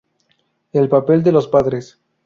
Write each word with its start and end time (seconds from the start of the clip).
El 0.73 0.89
papel 0.89 1.21
de 1.21 1.31
los 1.31 1.47
padres. 1.47 1.99